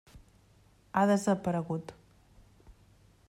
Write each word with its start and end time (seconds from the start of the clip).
Ha 1.01 1.03
desaparegut. 1.11 1.93